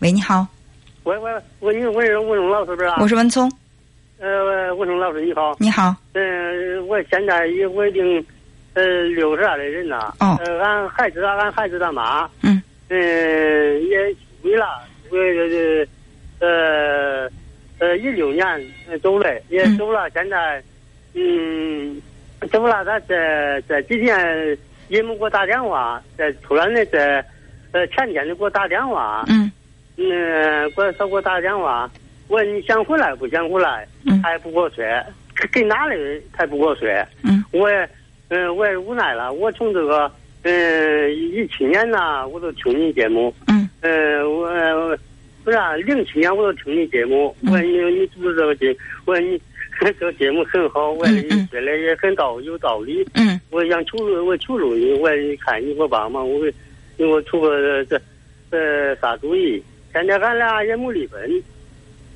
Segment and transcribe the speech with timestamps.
[0.00, 0.46] 喂，你好，
[1.04, 2.96] 喂喂，我你我是文忠老师不是啊？
[3.00, 3.50] 我是文聪，
[4.18, 5.56] 呃，文忠老师你好。
[5.58, 8.24] 你好，嗯、我现在也我已经
[8.74, 10.14] 呃六十二的人了。
[10.20, 14.66] 哦呃，俺孩子俺孩子他妈，嗯嗯、也离了，
[15.10, 15.16] 我
[16.40, 17.30] 呃呃
[17.78, 18.46] 呃一六年
[18.90, 20.62] 呃走了，也嗯走了，现在
[21.14, 22.00] 嗯
[22.52, 24.58] 走了，他这这几天
[24.88, 27.24] 也没给我打电话，这突然的这
[27.72, 29.24] 呃前天就给我打电话。
[29.28, 29.35] 嗯
[29.96, 31.90] 嗯，给我他给我打电话，
[32.28, 34.20] 问你想回来不想回来，嗯。
[34.22, 34.84] 他也不给我说，
[35.40, 36.88] 给给哪里他也不给我说，
[37.24, 37.42] 嗯。
[37.52, 37.88] 我也
[38.28, 40.10] 嗯我也无奈了，我从这个
[40.42, 43.68] 嗯一七年呐，我都听你节目，嗯。
[43.80, 44.98] 嗯我我
[45.44, 47.52] 不是零七年我都听你节目，嗯。
[47.52, 49.40] 我说你你主持这个节，我说你
[49.80, 53.40] 这个节目很好，我说你说的也很道有道理，嗯。
[53.50, 56.46] 我想求助我求助你，我说你看你给我帮忙，我给
[56.98, 57.98] 你给我出个这
[58.50, 59.62] 呃啥主意？
[60.02, 61.20] 现在俺俩也没离婚，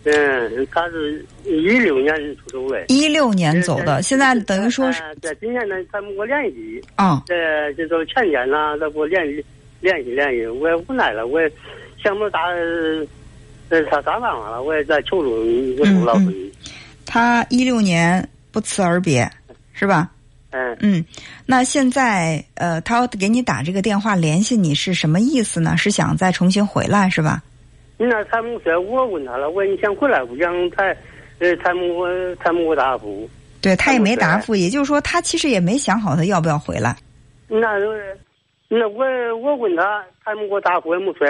[0.05, 9.45] 嗯，他是一六年出走的，一六年走的，现在等于说是在今年呢，他没给我联系，啊，这这都前年呢，他给我联系
[9.81, 11.51] 联系联系，我也无奈了，我也
[12.03, 12.47] 想不咋
[13.69, 16.53] 呃啥啥办法了，我也在求助你，我求老师你，
[17.06, 19.31] 他一六年不辞而别，
[19.73, 20.11] 是吧？
[20.51, 20.77] 嗯。
[20.81, 21.05] 嗯，
[21.47, 25.77] 那现在呃，他给你打这个电话联系你是什么意思呢？
[25.77, 27.42] 是想再重新回来是吧？
[28.03, 30.70] 那他们说，我问他了，我说你想回来不想？
[30.70, 30.84] 他，
[31.39, 33.29] 呃，他们我他们我答复。
[33.61, 36.97] 对他也没答复，也就是说他其实也没想好他要不要回来。
[37.47, 37.79] 那
[38.69, 39.05] 那我
[39.37, 41.27] 我问他，他们给我答复也没说。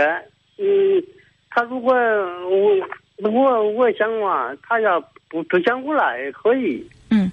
[0.59, 1.03] 嗯，
[1.51, 7.29] 他如果我我我想嘛，他要不不想回来也可以，嗯，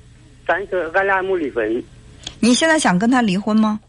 [0.47, 1.83] 但是俺俩没离婚。
[2.39, 3.79] 你现在想跟他离婚吗？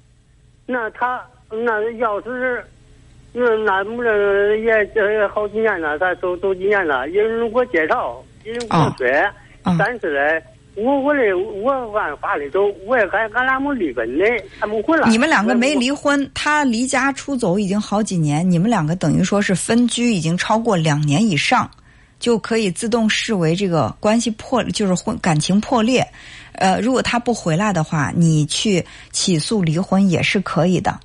[0.67, 2.63] 那他那要是
[3.33, 9.09] 那那没人也这好几年了，他走走几年了，有人给我介绍，有人给我说。
[9.65, 10.43] 啊、但是嘞，
[10.77, 15.09] 我我的我按法律走，我也俺俺俩没离婚嘞，还没回来。
[15.11, 21.71] 你们两个没离婚，他离家出走已经好几年，你们两个等于说是分居已经超过两年以上，
[22.19, 26.07] 就可以自动视为这个关系破，就是婚感情破裂。
[26.53, 30.99] 呃，如果他不回来的话，你去起诉离婚也是可以的。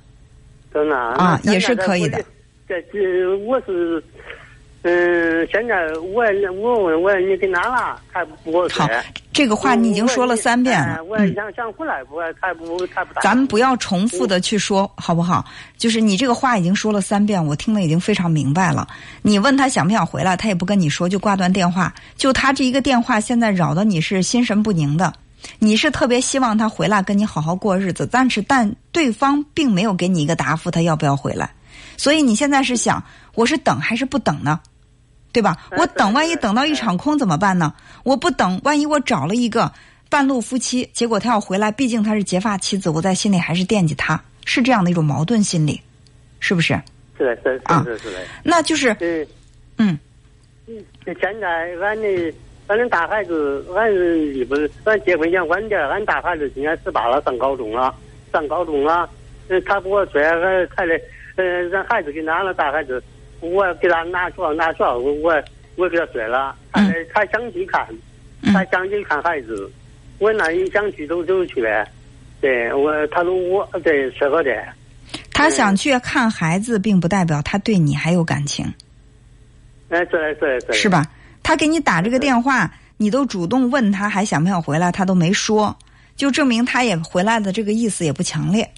[0.74, 2.22] 真的啊也是可以的。
[2.68, 4.02] 这这我是，
[4.82, 6.24] 嗯，现在我
[6.60, 8.00] 我问我你给哪了？
[8.12, 8.90] 他不给我说好。
[9.32, 10.98] 这个话你已经说了三遍了。
[11.34, 12.16] 想想回来不？
[12.40, 13.20] 他不他不。
[13.20, 15.44] 咱们不要重复的去说，好不好？
[15.76, 18.86] 就是你这个话已经说了三遍，我听得已经非常明白了。
[19.22, 21.92] 你问他想不想回来，他也不跟你说，就挂断电话。
[22.16, 25.12] 就他这一个电话，现在扰得你是心神不宁的。
[25.58, 31.50] 你是特别希望他回来跟你好好过日子，但是但对方并没有给你一个答复，他要不要回来？
[31.96, 33.02] 所以你现在是想，
[33.34, 34.60] 我是等还是不等呢？
[35.32, 35.56] 对吧？
[35.70, 37.74] 哎我等，万一等到一场空怎么办呢？
[38.04, 39.72] 我不等，万一我找了一个
[40.08, 45.80] 半路夫妻，结果他要回来，毕竟他是结发妻子，我在心里还是惦记他，是这样的一种矛盾心理，
[46.40, 46.80] 是不是？
[47.18, 48.18] 是是啊是是是的。
[48.42, 48.96] 那就是，
[49.78, 49.98] 嗯。
[50.66, 51.46] 嗯现在
[51.82, 52.34] 俺的
[52.66, 57.94] 俺的大孩子，俺是离婚，俺结婚前晚点，俺大孩子今年十八了，上高中了，
[58.32, 59.08] 上高中了。
[59.48, 60.98] 嗯，他给我说，俺他的，
[61.36, 63.02] 嗯，让孩子给拿了大孩子，
[63.40, 65.34] 我给他拿学校拿学校，我我
[65.76, 66.82] 我给他说了，他
[67.12, 67.86] 他想去看，
[68.52, 69.70] 他嗯想去看孩子，
[70.18, 71.86] 我那你想去都走去呗。
[72.40, 74.50] 对我，他说我对适合的。
[75.32, 78.64] 他想去看孩子，并不代表他对你还有感情，
[79.90, 80.72] 哎，是的是的是的。
[80.72, 80.88] 是？
[80.88, 81.04] 吧？
[81.44, 85.76] 他给你打这个电话，你都主动问他还想不想回来，他都没说，
[86.16, 88.68] 就证明他也回来的这个意思也不强烈。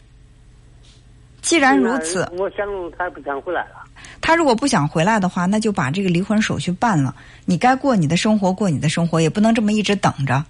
[1.41, 2.67] 既然如此，我想
[2.99, 3.77] 他不想回来了。
[4.21, 7.15] 他如果不想回来的话，那就把这个离婚手续办了。
[7.45, 10.45] 你该过你的生活，过你的生活，也不能这么一直等着。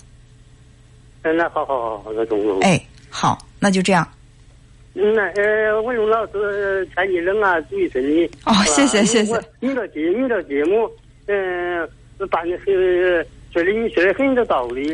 [1.22, 2.60] 嗯，那好好好好，那中中。
[2.60, 4.08] 哎，好，那就这样。
[4.94, 8.30] 嗯，那呃，文勇老师天气冷啊，注意身体。
[8.44, 10.90] 哦谢谢谢谢我你的节你的节目，
[11.26, 12.26] 嗯、办的
[12.58, 14.92] 很说的你说的很有道理，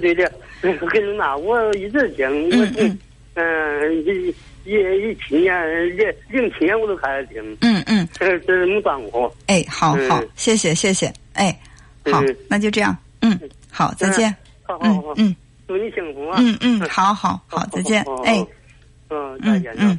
[0.00, 0.30] 对的，
[0.60, 2.98] 很那我一直听，我从
[3.34, 4.34] 嗯一
[4.64, 9.32] 一一七年零零七年我都开始听，嗯嗯，这这没断过。
[9.46, 11.56] 哎，好嗯好，谢谢谢谢，哎，
[12.10, 13.38] 好嗯，那就这样，嗯，
[13.70, 15.34] 好，再见，好好好，嗯
[15.66, 16.36] 祝你幸福啊！
[16.40, 18.46] 嗯嗯，好好好，再见，哎。
[19.10, 19.98] 嗯，再见，嗯嗯